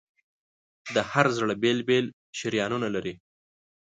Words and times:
د 0.93 0.95
هر 1.11 1.25
زړه 1.37 1.53
بېل 1.61 1.79
بېل 1.89 2.05
شریانونه 2.39 2.87
لري. 2.95 3.13